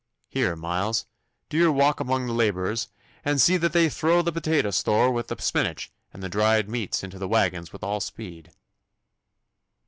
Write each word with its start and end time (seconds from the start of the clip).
Here, 0.29 0.55
Miles, 0.55 1.05
do 1.47 1.57
you 1.57 1.71
wak 1.71 1.97
the 1.97 2.03
labourers, 2.05 2.87
and 3.23 3.39
zee 3.39 3.57
that 3.57 3.71
they 3.71 3.87
throw 3.87 4.23
the 4.23 4.31
potato 4.31 4.71
store 4.71 5.11
wi' 5.11 5.21
the 5.21 5.39
spinach 5.39 5.91
and 6.11 6.23
the 6.23 6.27
dried 6.27 6.67
meats 6.67 7.03
into 7.03 7.19
the 7.19 7.27
waggons 7.27 7.71
wi' 7.71 7.77
all 7.83 7.99
speed. 7.99 8.51